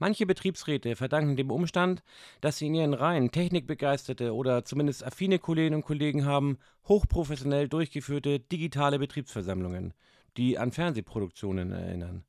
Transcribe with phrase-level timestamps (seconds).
[0.00, 2.02] Manche Betriebsräte verdanken dem Umstand,
[2.40, 6.56] dass sie in ihren Reihen technikbegeisterte oder zumindest affine Kolleginnen und Kollegen haben,
[6.88, 9.92] hochprofessionell durchgeführte digitale Betriebsversammlungen,
[10.38, 12.24] die an Fernsehproduktionen erinnern.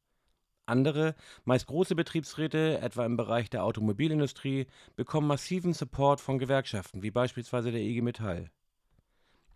[0.66, 1.16] Andere,
[1.46, 4.68] meist große Betriebsräte, etwa im Bereich der Automobilindustrie,
[4.98, 8.52] bekommen massiven Support von Gewerkschaften, wie beispielsweise der IG Metall.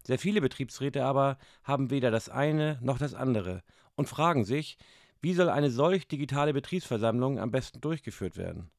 [0.06, 3.62] Sehr viele Betriebsräte aber haben weder das eine noch das andere
[3.96, 4.78] und fragen sich,
[5.26, 8.70] wie soll eine solch digitale Betriebsversammlung am besten durchgeführt werden?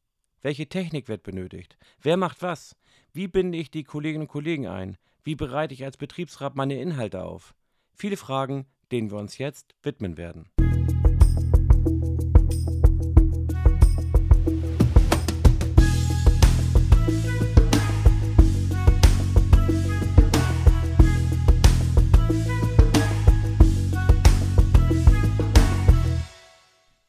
[0.42, 1.76] Welche Technik wird benötigt?
[2.00, 2.76] Wer macht was?
[3.12, 4.96] Wie binde ich die Kolleginnen und Kollegen ein?
[5.24, 7.56] Wie bereite ich als Betriebsrat meine Inhalte auf?
[7.94, 10.48] Viele Fragen, denen wir uns jetzt widmen werden.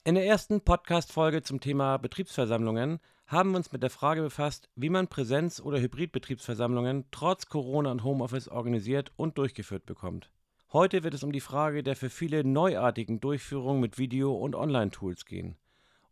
[0.08, 4.90] In der ersten Podcast-Folge zum Thema Betriebsversammlungen haben wir uns mit der Frage befasst, wie
[4.90, 10.32] man Präsenz- oder Hybrid-Betriebsversammlungen trotz Corona und Homeoffice organisiert und durchgeführt bekommt.
[10.72, 15.26] Heute wird es um die Frage der für viele neuartigen Durchführung mit Video- und Online-Tools
[15.26, 15.58] gehen.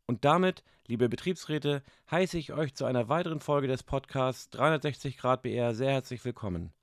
[0.07, 5.43] Und damit, liebe Betriebsräte, heiße ich euch zu einer weiteren Folge des Podcasts 360 Grad
[5.43, 6.73] BR sehr herzlich willkommen.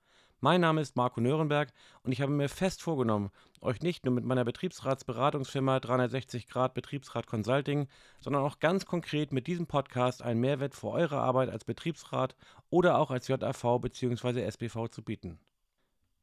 [0.45, 4.25] Mein Name ist Marco Nürnberg und ich habe mir fest vorgenommen, euch nicht nur mit
[4.25, 7.87] meiner Betriebsratsberatungsfirma 360 Grad Betriebsrat Consulting,
[8.19, 12.35] sondern auch ganz konkret mit diesem Podcast einen Mehrwert für eure Arbeit als Betriebsrat
[12.71, 14.43] oder auch als JAV bzw.
[14.43, 15.39] SBV zu bieten.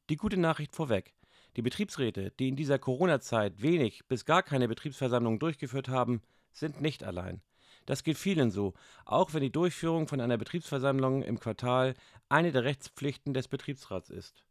[0.09, 1.13] Die gute Nachricht vorweg.
[1.55, 7.05] Die Betriebsräte, die in dieser Corona-Zeit wenig bis gar keine Betriebsversammlungen durchgeführt haben, sind nicht
[7.05, 7.41] allein.
[7.85, 8.73] Das geht vielen so,
[9.05, 11.95] auch wenn die Durchführung von einer Betriebsversammlung im Quartal
[12.30, 14.44] eine der Rechtspflichten des Betriebsrats ist.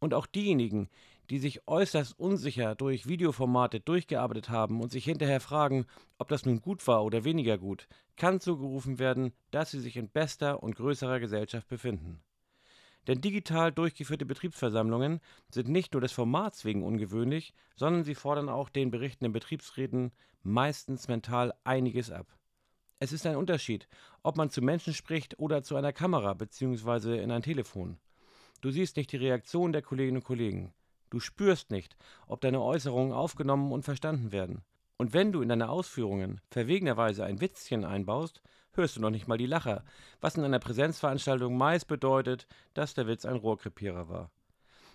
[0.00, 0.90] Und auch diejenigen,
[1.30, 5.86] die sich äußerst unsicher durch Videoformate durchgearbeitet haben und sich hinterher fragen,
[6.18, 10.10] ob das nun gut war oder weniger gut, kann zugerufen werden, dass sie sich in
[10.10, 12.22] bester und größerer Gesellschaft befinden.
[13.06, 15.20] Denn digital durchgeführte Betriebsversammlungen
[15.50, 21.08] sind nicht nur des Formats wegen ungewöhnlich, sondern sie fordern auch den berichtenden Betriebsräten meistens
[21.08, 22.26] mental einiges ab.
[23.00, 23.88] Es ist ein Unterschied,
[24.22, 27.22] ob man zu Menschen spricht oder zu einer Kamera bzw.
[27.22, 27.98] in ein Telefon.
[28.62, 30.72] Du siehst nicht die Reaktion der Kolleginnen und Kollegen.
[31.10, 34.64] Du spürst nicht, ob deine Äußerungen aufgenommen und verstanden werden.
[34.96, 39.38] Und wenn du in deine Ausführungen verwegenerweise ein Witzchen einbaust, hörst du noch nicht mal
[39.38, 39.84] die Lacher,
[40.20, 44.30] was in einer Präsenzveranstaltung meist bedeutet, dass der Witz ein Rohrkrepierer war.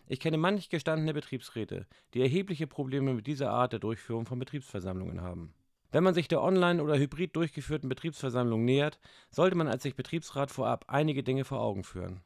[0.08, 5.22] Ich kenne manch gestandene Betriebsräte, die erhebliche Probleme mit dieser Art der Durchführung von Betriebsversammlungen
[5.22, 5.54] haben.
[5.92, 9.00] Wenn man sich der online oder hybrid durchgeführten Betriebsversammlung nähert,
[9.30, 12.22] sollte man als sich Betriebsrat vorab einige Dinge vor Augen führen.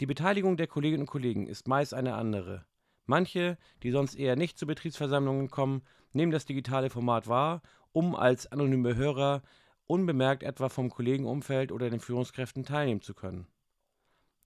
[0.00, 2.66] Die Beteiligung der Kolleginnen und Kollegen ist meist eine andere.
[3.06, 5.82] Manche, die sonst eher nicht zu Betriebsversammlungen kommen,
[6.12, 9.42] nehmen das digitale Format wahr, um als anonyme Hörer
[9.86, 13.46] unbemerkt etwa vom Kollegenumfeld oder den Führungskräften teilnehmen zu können.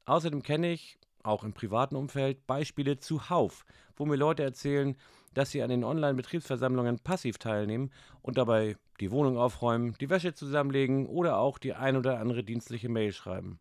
[0.06, 3.64] Außerdem kenne ich, auch im privaten Umfeld, Beispiele zuhauf,
[3.96, 4.96] wo mir Leute erzählen,
[5.34, 7.92] dass sie an den Online-Betriebsversammlungen passiv teilnehmen
[8.22, 12.88] und dabei die Wohnung aufräumen, die Wäsche zusammenlegen oder auch die ein oder andere dienstliche
[12.88, 13.60] Mail schreiben.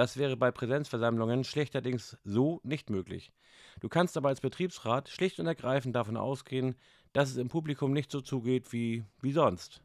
[0.00, 3.34] Das wäre bei Präsenzversammlungen schlechterdings so nicht möglich.
[3.80, 6.74] Du kannst aber als Betriebsrat schlicht und ergreifend davon ausgehen,
[7.12, 9.82] dass es im Publikum nicht so zugeht wie, wie sonst.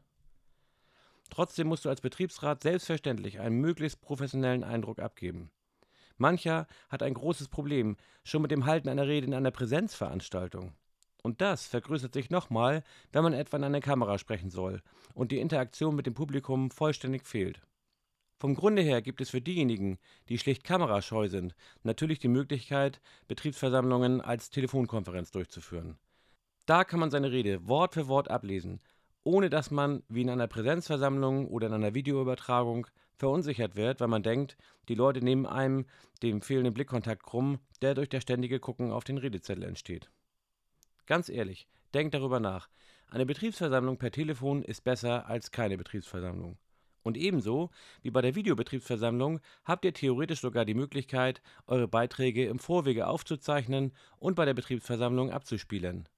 [1.28, 5.50] Trotzdem musst du als Betriebsrat selbstverständlich einen möglichst professionellen Eindruck abgeben.
[6.16, 10.72] Mancher hat ein großes Problem schon mit dem Halten einer Rede in einer Präsenzveranstaltung.
[11.22, 14.80] Und das vergrößert sich nochmal, wenn man etwa in eine Kamera sprechen soll
[15.12, 17.60] und die Interaktion mit dem Publikum vollständig fehlt.
[18.38, 19.98] Vom Grunde her gibt es für diejenigen,
[20.28, 25.96] die schlicht kamerascheu sind, natürlich die Möglichkeit, Betriebsversammlungen als Telefonkonferenz durchzuführen.
[26.66, 28.80] Da kann man seine Rede Wort für Wort ablesen,
[29.24, 32.86] ohne dass man, wie in einer Präsenzversammlung oder in einer Videoübertragung,
[33.16, 34.58] verunsichert wird, weil man denkt,
[34.88, 35.86] die Leute nehmen einem
[36.22, 40.10] den fehlenden Blickkontakt krumm, der durch das ständige Gucken auf den Redezettel entsteht.
[41.06, 42.68] Ganz ehrlich, denkt darüber nach.
[43.08, 46.58] Eine Betriebsversammlung per Telefon ist besser als keine Betriebsversammlung.
[47.06, 47.70] Und ebenso
[48.02, 53.92] wie bei der Videobetriebsversammlung habt ihr theoretisch sogar die Möglichkeit, eure Beiträge im Vorwege aufzuzeichnen
[54.18, 56.08] und bei der Betriebsversammlung abzuspielen.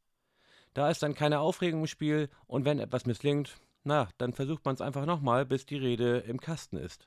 [0.72, 4.76] Da ist dann keine Aufregung im Spiel und wenn etwas misslingt, na, dann versucht man
[4.76, 7.06] es einfach nochmal, bis die Rede im Kasten ist.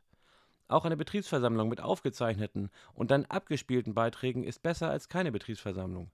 [0.68, 6.12] Auch eine Betriebsversammlung mit aufgezeichneten und dann abgespielten Beiträgen ist besser als keine Betriebsversammlung.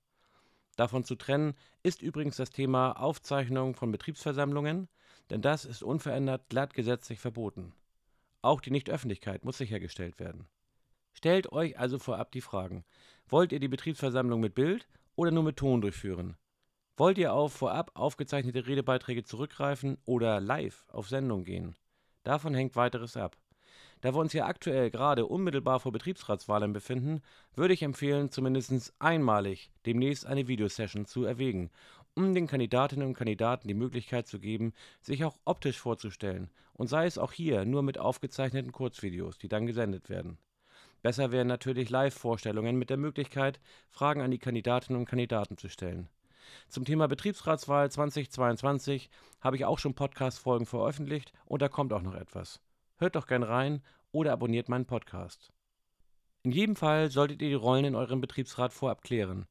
[0.77, 1.53] Davon zu trennen
[1.83, 4.87] ist übrigens das Thema Aufzeichnung von Betriebsversammlungen,
[5.29, 7.73] denn das ist unverändert glatt gesetzlich verboten.
[8.41, 10.47] Auch die Nichtöffentlichkeit muss sichergestellt werden.
[11.13, 12.85] Stellt euch also vorab die Fragen:
[13.27, 16.37] Wollt ihr die Betriebsversammlung mit Bild oder nur mit Ton durchführen?
[16.95, 21.75] Wollt ihr auf vorab aufgezeichnete Redebeiträge zurückgreifen oder live auf Sendung gehen?
[22.23, 23.37] Davon hängt weiteres ab.
[24.01, 27.21] Da wir uns ja aktuell gerade unmittelbar vor Betriebsratswahlen befinden,
[27.55, 31.71] würde ich empfehlen, zumindest einmalig demnächst eine Videosession zu erwägen,
[32.13, 37.05] um den Kandidatinnen und Kandidaten die Möglichkeit zu geben, sich auch optisch vorzustellen und sei
[37.05, 40.37] es auch hier nur mit aufgezeichneten Kurzvideos, die dann gesendet werden.
[41.01, 43.59] Besser wären natürlich Live-Vorstellungen mit der Möglichkeit,
[43.89, 46.09] Fragen an die Kandidatinnen und Kandidaten zu stellen.
[46.69, 49.09] Zum Thema Betriebsratswahl 2022
[49.41, 52.59] habe ich auch schon Podcast-Folgen veröffentlicht und da kommt auch noch etwas.
[52.97, 55.53] Hört doch gern rein oder abonniert meinen Podcast.
[56.41, 59.45] In jedem Fall solltet ihr die Rollen in eurem Betriebsrat vorab klären.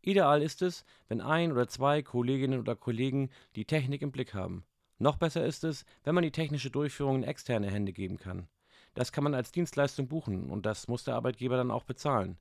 [0.00, 4.64] Ideal ist es, wenn ein oder zwei Kolleginnen oder Kollegen die Technik im Blick haben.
[4.98, 8.48] Noch besser ist es, wenn man die technische Durchführung in externe Hände geben kann.
[8.94, 12.36] Das kann man als Dienstleistung buchen und das muss der Arbeitgeber dann auch bezahlen.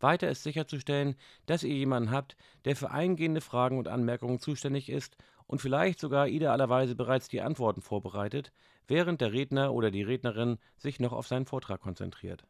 [0.00, 1.14] Weiter ist sicherzustellen,
[1.44, 6.28] dass ihr jemanden habt, der für eingehende Fragen und Anmerkungen zuständig ist und vielleicht sogar
[6.28, 8.52] idealerweise bereits die Antworten vorbereitet,
[8.86, 12.46] während der Redner oder die Rednerin sich noch auf seinen Vortrag konzentriert.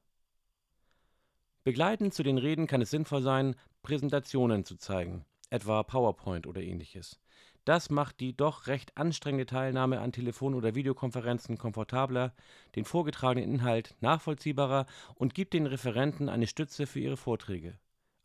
[1.65, 7.21] Begleitend zu den Reden kann es sinnvoll sein, Präsentationen zu zeigen, etwa PowerPoint oder ähnliches.
[7.65, 12.35] Das macht die doch recht anstrengende Teilnahme an Telefon- oder Videokonferenzen komfortabler,
[12.77, 17.79] den vorgetragenen Inhalt nachvollziehbarer und gibt den Referenten eine Stütze für ihre Vorträge.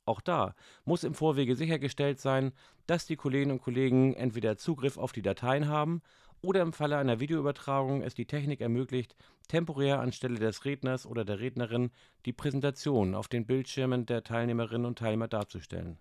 [0.10, 2.52] Auch da muss im Vorwege sichergestellt sein,
[2.88, 6.02] dass die Kolleginnen und Kollegen entweder Zugriff auf die Dateien haben
[6.42, 9.16] oder im Falle einer Videoübertragung es die Technik ermöglicht,
[9.50, 11.92] temporär anstelle des Redners oder der Rednerin
[12.26, 16.00] die Präsentation auf den Bildschirmen der Teilnehmerinnen und Teilnehmer darzustellen.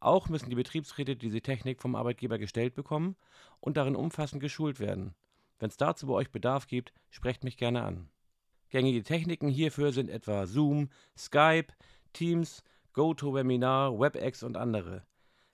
[0.00, 3.16] Auch müssen die Betriebsräte diese Technik vom Arbeitgeber gestellt bekommen
[3.60, 5.14] und darin umfassend geschult werden.
[5.58, 8.08] Wenn es dazu bei euch Bedarf gibt, sprecht mich gerne an.
[8.70, 11.74] Gängige Techniken hierfür sind etwa Zoom, Skype,
[12.16, 12.62] Teams,
[12.96, 15.06] GoToWebinar, WebEx und andere.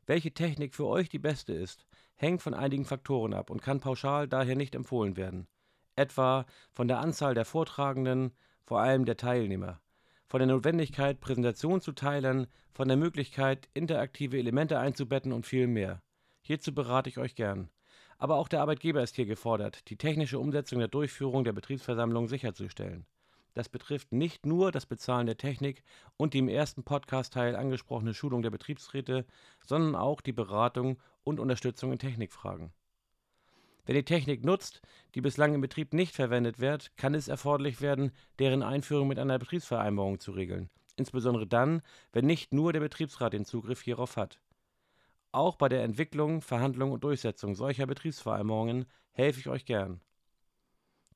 [0.06, 4.28] Welche Technik für euch die beste ist, hängt von einigen Faktoren ab und kann pauschal
[4.28, 5.48] daher nicht empfohlen werden.
[5.96, 8.32] Etwa von der Anzahl der Vortragenden,
[8.64, 9.80] vor allem der Teilnehmer
[10.32, 16.00] von der Notwendigkeit, Präsentation zu teilen, von der Möglichkeit, interaktive Elemente einzubetten und viel mehr.
[16.40, 17.68] Hierzu berate ich euch gern.
[18.16, 23.04] Aber auch der Arbeitgeber ist hier gefordert, die technische Umsetzung der Durchführung der Betriebsversammlung sicherzustellen.
[23.54, 25.82] Das betrifft nicht nur das Bezahlen der Technik
[26.16, 29.26] und die im ersten Podcast-Teil angesprochene Schulung der Betriebsräte,
[29.66, 32.72] sondern auch die Beratung und Unterstützung in Technikfragen.
[33.84, 34.80] Wenn die Technik nutzt,
[35.14, 39.38] die bislang im Betrieb nicht verwendet wird, kann es erforderlich werden, deren Einführung mit einer
[39.38, 41.82] Betriebsvereinbarung zu regeln, insbesondere dann,
[42.12, 44.40] wenn nicht nur der Betriebsrat den Zugriff hierauf hat.
[45.32, 50.00] Auch bei der Entwicklung, Verhandlung und Durchsetzung solcher Betriebsvereinbarungen helfe ich euch gern.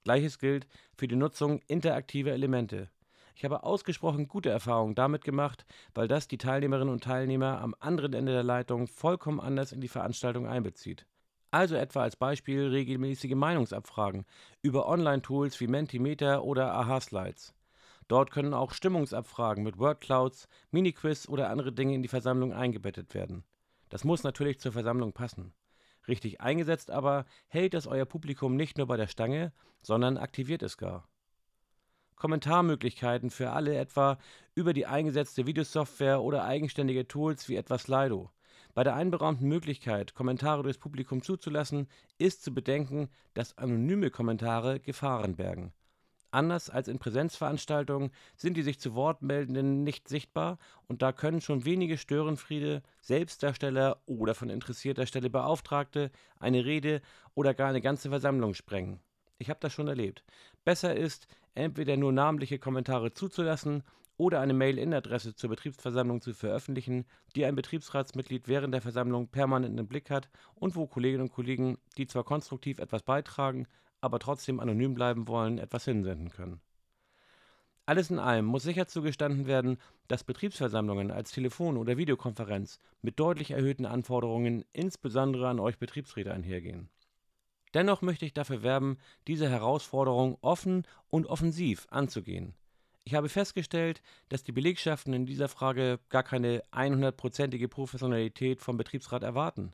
[0.06, 2.88] Gleiches gilt für die Nutzung interaktiver Elemente.
[3.35, 8.12] Ich habe ausgesprochen gute Erfahrungen damit gemacht, weil das die Teilnehmerinnen und Teilnehmer am anderen
[8.12, 11.06] Ende der Leitung vollkommen anders in die Veranstaltung einbezieht.
[11.50, 14.26] Also etwa als Beispiel regelmäßige Meinungsabfragen
[14.62, 17.52] über Online-Tools wie Mentimeter oder Aha-Slides.
[18.06, 23.43] Dort können auch Stimmungsabfragen mit Wordclouds, Mini-Quiz oder andere Dinge in die Versammlung eingebettet werden.
[23.88, 25.52] Das muss natürlich zur Versammlung passen.
[26.08, 30.79] Richtig eingesetzt aber hält das euer Publikum nicht nur bei der Stange, sondern aktiviert es
[30.79, 31.08] gar.
[32.17, 34.19] Kommentarmöglichkeiten für alle etwa
[34.55, 38.31] über die eingesetzte Videosoftware oder eigenständige Tools wie etwa Slido.
[38.75, 41.88] Bei der einberaumten Möglichkeit, Kommentare durchs Publikum zuzulassen,
[42.19, 45.73] ist zu bedenken, dass anonyme Kommentare Gefahren bergen.
[46.37, 51.40] Anders als in Präsenzveranstaltungen sind die sich zu Wort meldenden nicht sichtbar und da können
[51.40, 57.00] schon wenige Störenfriede, Selbstdarsteller oder von interessierter Stelle Beauftragte eine Rede
[57.35, 59.00] oder gar eine ganze Versammlung sprengen.
[59.38, 60.25] Ich habe das schon erlebt.
[60.62, 63.83] Besser ist, entweder nur namentliche Kommentare zuzulassen
[64.19, 69.88] oder eine Mail-In-Adresse zur Betriebsversammlung zu veröffentlichen, die ein Betriebsratsmitglied während der Versammlung permanent im
[69.88, 73.66] Blick hat und wo Kolleginnen und Kollegen, die zwar konstruktiv etwas beitragen,
[74.00, 76.61] aber trotzdem anonym bleiben wollen, etwas hinsenden können.
[77.88, 83.53] Alles in allem muss sicher zugestanden werden, dass Betriebsversammlungen als Telefon- oder Videokonferenz mit deutlich
[83.53, 86.88] erhöhten Anforderungen insbesondere an euch Betriebsräte einhergehen.
[87.75, 88.99] Dennoch möchte ich dafür werben,
[89.29, 92.55] diese Herausforderung offen und offensiv anzugehen.
[93.05, 99.23] Ich habe festgestellt, dass die Belegschaften in dieser Frage gar keine 100%ige Professionalität vom Betriebsrat
[99.23, 99.73] erwarten.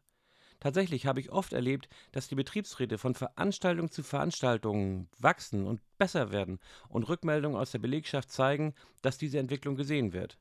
[0.62, 6.30] Tatsächlich habe ich oft erlebt, dass die Betriebsräte von Veranstaltung zu Veranstaltung wachsen und besser
[6.30, 10.38] werden und Rückmeldungen aus der Belegschaft zeigen, dass diese Entwicklung gesehen wird.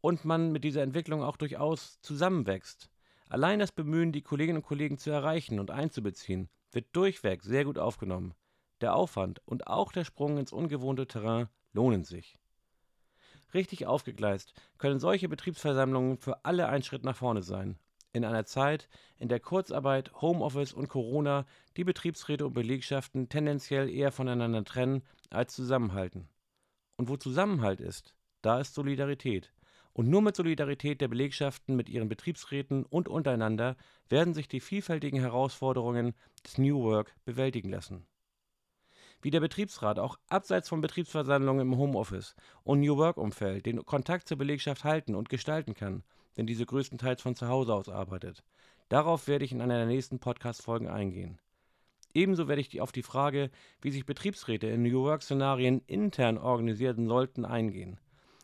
[0.00, 2.90] Und man mit dieser Entwicklung auch durchaus zusammenwächst.
[3.28, 7.78] Allein das Bemühen, die Kolleginnen und Kollegen zu erreichen und einzubeziehen, wird durchweg sehr gut
[7.78, 8.34] aufgenommen.
[8.80, 12.40] Der Aufwand und auch der Sprung ins ungewohnte Terrain lohnen sich.
[13.54, 17.78] Richtig aufgegleist können solche Betriebsversammlungen für alle ein Schritt nach vorne sein.
[18.14, 24.12] In einer Zeit, in der Kurzarbeit, Homeoffice und Corona die Betriebsräte und Belegschaften tendenziell eher
[24.12, 26.28] voneinander trennen als zusammenhalten.
[26.96, 29.52] Und wo Zusammenhalt ist, da ist Solidarität.
[29.92, 33.76] Und nur mit Solidarität der Belegschaften mit ihren Betriebsräten und untereinander
[34.08, 36.14] werden sich die vielfältigen Herausforderungen
[36.46, 38.06] des New Work bewältigen lassen.
[39.22, 44.38] Wie der Betriebsrat auch abseits von Betriebsversammlungen im Homeoffice und New Work-Umfeld den Kontakt zur
[44.38, 48.42] Belegschaft halten und gestalten kann, wenn diese größtenteils von zu Hause aus arbeitet.
[48.88, 51.38] Darauf werde ich in einer der nächsten Podcast-Folgen eingehen.
[52.12, 53.50] Ebenso werde ich auf die Frage,
[53.80, 57.98] wie sich Betriebsräte in New Work-Szenarien intern organisieren sollten, eingehen.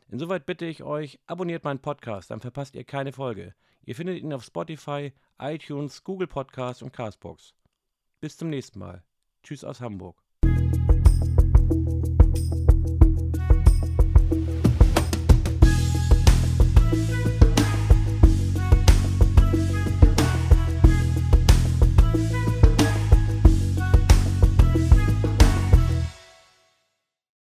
[0.09, 3.54] Insoweit bitte ich euch, abonniert meinen Podcast, dann verpasst ihr keine Folge.
[3.85, 7.54] Ihr findet ihn auf Spotify, iTunes, Google Podcasts und Castbox.
[8.20, 9.04] Bis zum nächsten Mal.
[9.42, 10.20] Tschüss aus Hamburg.